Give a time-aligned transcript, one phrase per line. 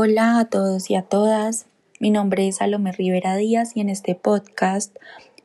[0.00, 1.66] Hola a todos y a todas,
[1.98, 4.96] mi nombre es Salomé Rivera Díaz y en este podcast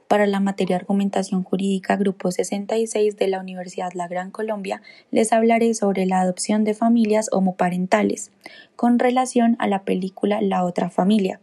[0.07, 5.73] para la materia Argumentación Jurídica Grupo 66 de la Universidad La Gran Colombia les hablaré
[5.73, 8.29] sobre la adopción de familias homoparentales
[8.75, 11.39] con relación a la película La otra familia.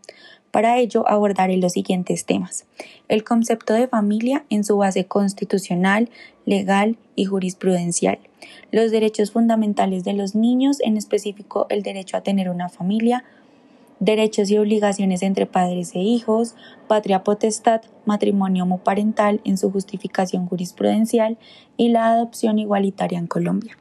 [0.50, 2.66] Para ello abordaré los siguientes temas.
[3.08, 6.10] El concepto de familia en su base constitucional,
[6.44, 8.18] legal y jurisprudencial.
[8.72, 13.24] Los derechos fundamentales de los niños, en específico el derecho a tener una familia,
[14.00, 16.54] derechos y obligaciones entre padres e hijos,
[16.88, 21.38] patria potestad, matrimonio homoparental en su justificación jurisprudencial
[21.76, 23.76] y la adopción igualitaria en Colombia.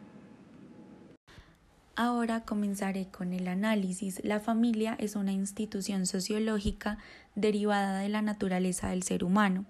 [2.01, 4.23] Ahora comenzaré con el análisis.
[4.23, 6.97] La familia es una institución sociológica
[7.35, 9.65] derivada de la naturaleza del ser humano.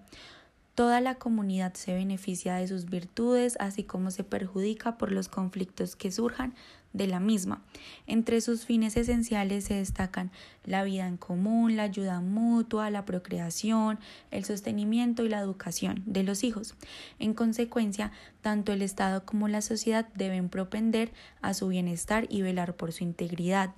[0.80, 5.94] Toda la comunidad se beneficia de sus virtudes, así como se perjudica por los conflictos
[5.94, 6.54] que surjan
[6.94, 7.62] de la misma.
[8.06, 10.30] Entre sus fines esenciales se destacan
[10.64, 13.98] la vida en común, la ayuda mutua, la procreación,
[14.30, 16.74] el sostenimiento y la educación de los hijos.
[17.18, 22.74] En consecuencia, tanto el Estado como la sociedad deben propender a su bienestar y velar
[22.74, 23.74] por su integridad,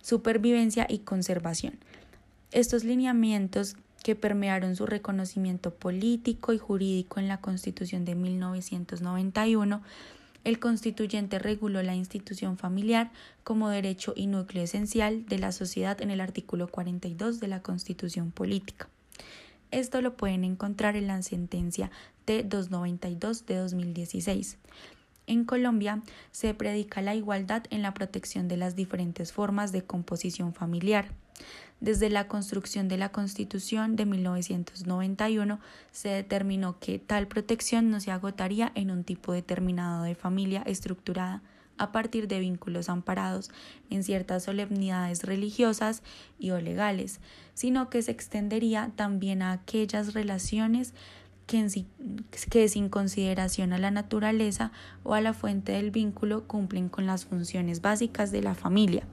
[0.00, 1.78] supervivencia y conservación.
[2.50, 9.82] Estos lineamientos que permearon su reconocimiento político y jurídico en la Constitución de 1991,
[10.44, 13.10] el constituyente reguló la institución familiar
[13.44, 18.30] como derecho y núcleo esencial de la sociedad en el artículo 42 de la Constitución
[18.30, 18.88] Política.
[19.70, 21.90] Esto lo pueden encontrar en la sentencia
[22.26, 24.58] T292 de 2016.
[25.26, 30.54] En Colombia se predica la igualdad en la protección de las diferentes formas de composición
[30.54, 31.10] familiar.
[31.80, 35.60] Desde la construcción de la Constitución de 1991
[35.92, 41.42] se determinó que tal protección no se agotaría en un tipo determinado de familia estructurada
[41.78, 43.50] a partir de vínculos amparados
[43.90, 46.02] en ciertas solemnidades religiosas
[46.38, 47.20] y o legales,
[47.54, 50.94] sino que se extendería también a aquellas relaciones
[51.46, 51.84] que,
[52.50, 54.72] que sin consideración a la naturaleza
[55.04, 59.06] o a la fuente del vínculo cumplen con las funciones básicas de la familia.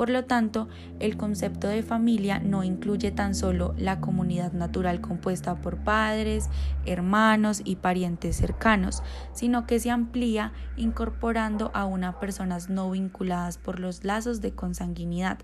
[0.00, 0.66] Por lo tanto,
[0.98, 6.48] el concepto de familia no incluye tan solo la comunidad natural compuesta por padres,
[6.86, 9.02] hermanos y parientes cercanos,
[9.34, 15.38] sino que se amplía incorporando a una personas no vinculadas por los lazos de consanguinidad.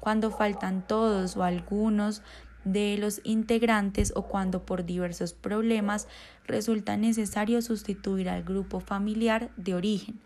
[0.00, 2.22] Cuando faltan todos o algunos
[2.64, 6.08] de los integrantes o cuando por diversos problemas
[6.46, 10.20] resulta necesario sustituir al grupo familiar de origen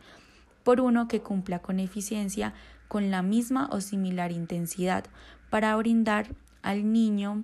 [0.64, 2.54] por uno que cumpla con eficiencia
[2.94, 5.06] con la misma o similar intensidad
[5.50, 6.28] para brindar
[6.62, 7.42] al niño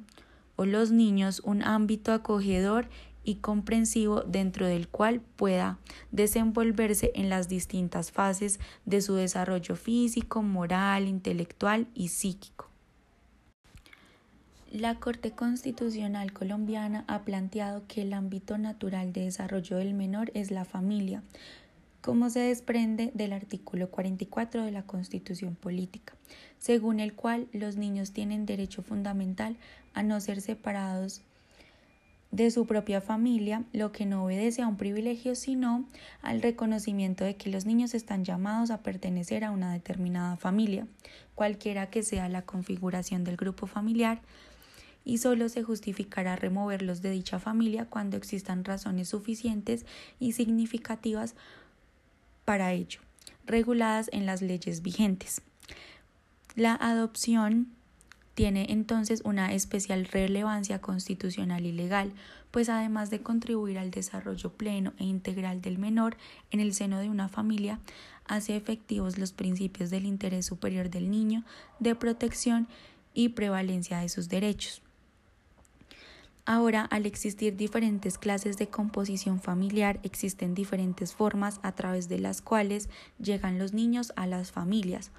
[0.55, 2.89] o los niños un ámbito acogedor
[3.25, 5.81] y comprensivo dentro del cual pueda
[6.13, 12.69] desenvolverse en las distintas fases de su desarrollo físico, moral, intelectual y psíquico.
[14.71, 20.53] La Corte Constitucional colombiana ha planteado que el ámbito natural de desarrollo del menor es
[20.53, 21.25] la familia,
[22.01, 26.15] como se desprende del artículo 44 de la Constitución Política,
[26.59, 29.57] según el cual los niños tienen derecho fundamental
[29.95, 31.23] a no ser separados
[32.31, 35.85] de su propia familia, lo que no obedece a un privilegio, sino
[36.23, 40.87] al reconocimiento de que los niños están llamados a pertenecer a una determinada familia,
[41.35, 44.21] cualquiera que sea la configuración del grupo familiar,
[45.05, 49.87] y solo se justificará removerlos de dicha familia cuando existan razones suficientes
[50.21, 51.35] y significativas
[52.51, 52.99] para ello,
[53.47, 55.41] reguladas en las leyes vigentes.
[56.57, 57.69] La adopción
[58.35, 62.13] tiene entonces una especial relevancia constitucional y legal,
[62.51, 66.17] pues además de contribuir al desarrollo pleno e integral del menor
[66.51, 67.79] en el seno de una familia,
[68.27, 71.45] hace efectivos los principios del interés superior del niño,
[71.79, 72.67] de protección
[73.15, 74.83] y prevalencia de sus derechos.
[76.53, 82.43] Ahora, al existir diferentes clases de composición familiar, existen diferentes formas a través de las
[82.43, 82.89] cuales
[83.21, 85.13] llegan los niños a las familias.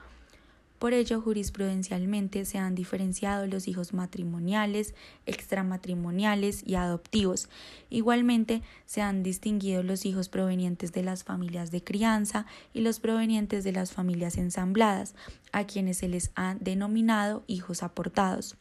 [0.78, 4.94] Por ello, jurisprudencialmente se han diferenciado los hijos matrimoniales,
[5.26, 7.48] extramatrimoniales y adoptivos.
[7.90, 13.64] Igualmente, se han distinguido los hijos provenientes de las familias de crianza y los provenientes
[13.64, 15.16] de las familias ensambladas,
[15.54, 18.58] a quienes se les ha denominado hijos aportados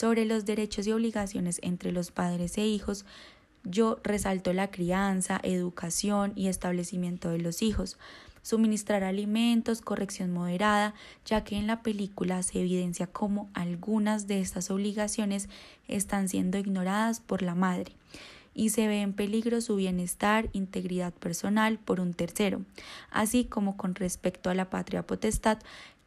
[0.00, 3.04] sobre los derechos y obligaciones entre los padres e hijos,
[3.64, 7.98] yo resalto la crianza, educación y establecimiento de los hijos,
[8.40, 10.94] suministrar alimentos, corrección moderada,
[11.26, 15.50] ya que en la película se evidencia cómo algunas de estas obligaciones
[15.86, 17.92] están siendo ignoradas por la madre
[18.54, 22.62] y se ve en peligro su bienestar, integridad personal por un tercero,
[23.10, 25.58] así como con respecto a la patria potestad,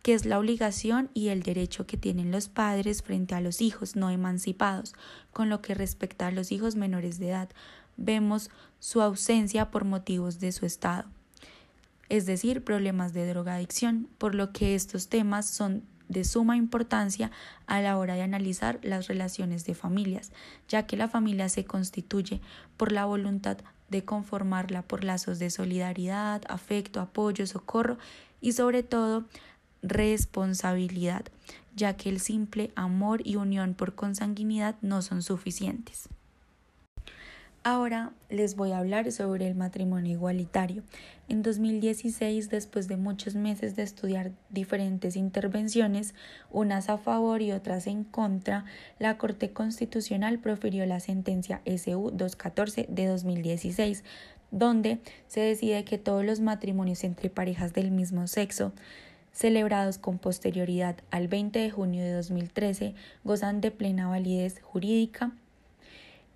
[0.03, 3.95] que es la obligación y el derecho que tienen los padres frente a los hijos
[3.95, 4.93] no emancipados.
[5.31, 7.49] Con lo que respecta a los hijos menores de edad,
[7.97, 11.05] vemos su ausencia por motivos de su estado,
[12.09, 17.31] es decir, problemas de drogadicción, por lo que estos temas son de suma importancia
[17.65, 20.31] a la hora de analizar las relaciones de familias,
[20.67, 22.41] ya que la familia se constituye
[22.75, 23.57] por la voluntad
[23.89, 27.97] de conformarla por lazos de solidaridad, afecto, apoyo, socorro
[28.41, 29.25] y sobre todo
[29.83, 31.25] responsabilidad,
[31.75, 36.09] ya que el simple amor y unión por consanguinidad no son suficientes.
[37.65, 40.83] Ahora les voy a hablar sobre el matrimonio igualitario.
[41.29, 46.13] En 2016, después de muchos meses de estudiar diferentes intervenciones,
[46.51, 48.65] unas a favor y otras en contra,
[48.99, 54.03] la Corte Constitucional profirió la sentencia SU 214 de 2016,
[54.51, 58.73] donde se decide que todos los matrimonios entre parejas del mismo sexo
[59.33, 65.31] celebrados con posterioridad al 20 de junio de 2013 gozan de plena validez jurídica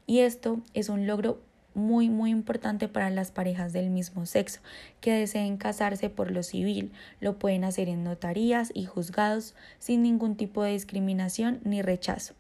[0.07, 1.39] y esto es un logro
[1.77, 4.61] muy muy importante para las parejas del mismo sexo
[4.99, 6.91] que deseen casarse por lo civil.
[7.21, 12.33] Lo pueden hacer en notarías y juzgados sin ningún tipo de discriminación ni rechazo,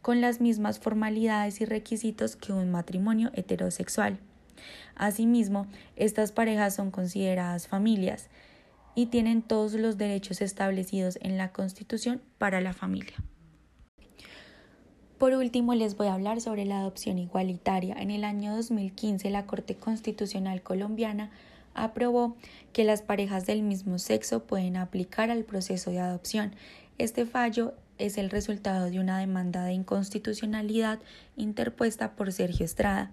[0.00, 4.18] con las mismas formalidades y requisitos que un matrimonio heterosexual.
[4.94, 5.66] Asimismo,
[5.96, 8.28] estas parejas son consideradas familias
[8.94, 13.14] y tienen todos los derechos establecidos en la Constitución para la familia.
[15.18, 17.96] Por último, les voy a hablar sobre la adopción igualitaria.
[17.98, 21.30] En el año 2015, la Corte Constitucional colombiana
[21.74, 22.36] aprobó
[22.72, 26.54] que las parejas del mismo sexo pueden aplicar al proceso de adopción.
[26.98, 31.00] Este fallo es el resultado de una demanda de inconstitucionalidad
[31.36, 33.10] interpuesta por Sergio Estrada,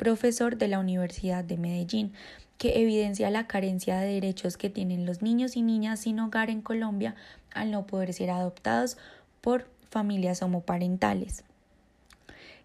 [0.00, 2.14] profesor de la Universidad de Medellín,
[2.56, 6.62] que evidencia la carencia de derechos que tienen los niños y niñas sin hogar en
[6.62, 7.14] Colombia
[7.52, 8.96] al no poder ser adoptados
[9.42, 11.44] por familias homoparentales.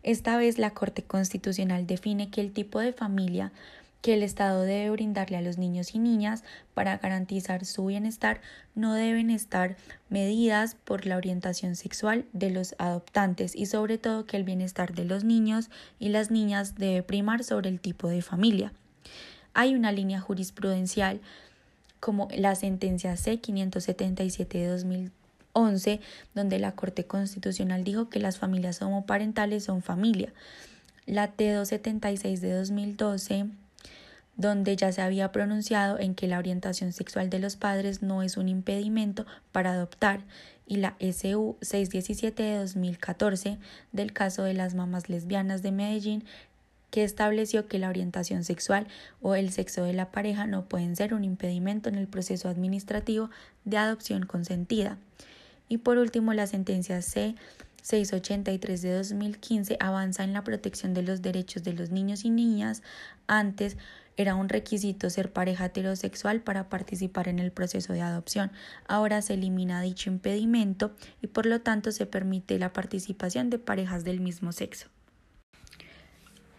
[0.01, 3.51] Esta vez la Corte Constitucional define que el tipo de familia
[4.01, 6.43] que el Estado debe brindarle a los niños y niñas
[6.73, 8.41] para garantizar su bienestar
[8.75, 9.77] no deben estar
[10.09, 15.05] medidas por la orientación sexual de los adoptantes y sobre todo que el bienestar de
[15.05, 15.69] los niños
[15.99, 18.73] y las niñas debe primar sobre el tipo de familia.
[19.53, 21.21] Hay una línea jurisprudencial
[21.99, 25.11] como la sentencia C 577 de 2000
[25.55, 26.01] 11,
[26.35, 30.33] donde la Corte Constitucional dijo que las familias homoparentales son familia.
[31.05, 33.45] La T276 de 2012,
[34.37, 38.37] donde ya se había pronunciado en que la orientación sexual de los padres no es
[38.37, 40.21] un impedimento para adoptar,
[40.67, 43.57] y la SU 617 de 2014
[43.91, 46.23] del caso de las mamás lesbianas de Medellín,
[46.89, 48.87] que estableció que la orientación sexual
[49.21, 53.29] o el sexo de la pareja no pueden ser un impedimento en el proceso administrativo
[53.65, 54.97] de adopción consentida.
[55.67, 57.35] Y por último, la sentencia C
[57.81, 62.81] 683 de 2015 avanza en la protección de los derechos de los niños y niñas.
[63.27, 63.77] Antes
[64.17, 68.51] era un requisito ser pareja heterosexual para participar en el proceso de adopción.
[68.87, 70.91] Ahora se elimina dicho impedimento
[71.21, 74.87] y por lo tanto se permite la participación de parejas del mismo sexo.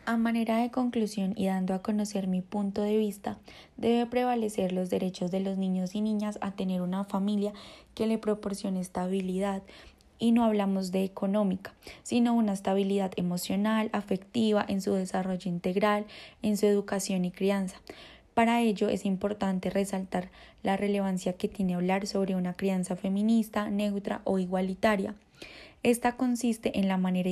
[0.08, 3.38] A manera de conclusión y dando a conocer mi punto de vista,
[3.76, 7.52] debe prevalecer los derechos de los niños y niñas a tener una familia
[7.94, 9.64] que le proporcione estabilidad,
[10.18, 16.06] y no hablamos de económica, sino una estabilidad emocional, afectiva, en su desarrollo integral,
[16.42, 17.76] en su educación y crianza.
[18.34, 20.30] Para ello es importante resaltar
[20.62, 25.14] la relevancia que tiene hablar sobre una crianza feminista, neutra o igualitaria.
[25.82, 27.30] Esta consiste en la manera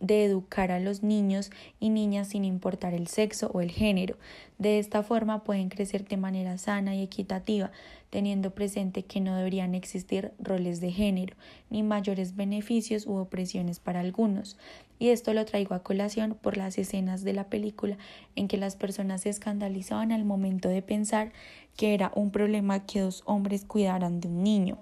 [0.00, 1.50] de educar a los niños
[1.80, 4.16] y niñas sin importar el sexo o el género.
[4.58, 7.70] De esta forma pueden crecer de manera sana y equitativa,
[8.10, 11.36] teniendo presente que no deberían existir roles de género,
[11.70, 14.56] ni mayores beneficios u opresiones para algunos.
[14.98, 17.98] Y esto lo traigo a colación por las escenas de la película
[18.34, 21.32] en que las personas se escandalizaban al momento de pensar
[21.76, 24.78] que era un problema que dos hombres cuidaran de un niño.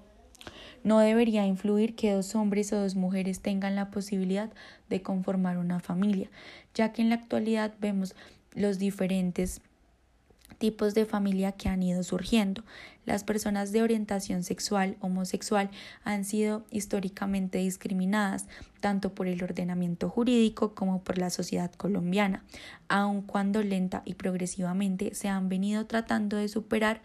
[0.82, 4.50] No debería influir que dos hombres o dos mujeres tengan la posibilidad
[4.90, 6.30] de conformar una familia,
[6.74, 8.14] ya que en la actualidad vemos
[8.54, 9.60] los diferentes
[10.58, 12.64] tipos de familia que han ido surgiendo.
[13.06, 15.70] Las personas de orientación sexual homosexual
[16.04, 18.46] han sido históricamente discriminadas
[18.80, 22.44] tanto por el ordenamiento jurídico como por la sociedad colombiana,
[22.88, 27.02] aun cuando lenta y progresivamente se han venido tratando de superar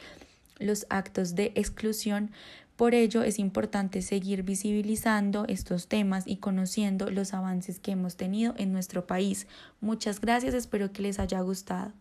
[0.59, 2.31] los actos de exclusión
[2.79, 8.53] por ello es importante seguir visibilizando estos temas y conociendo los avances que hemos tenido
[8.55, 9.47] en nuestro país.
[9.81, 11.91] Muchas gracias, espero que les haya gustado.